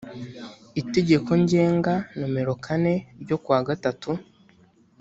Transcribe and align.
itegeko 0.81 1.29
ngenga 1.41 1.93
nomero 2.19 2.53
kane 2.65 2.93
ryo 3.21 3.37
ku 3.43 3.47
wa 3.53 3.59
gatatu 3.67 4.11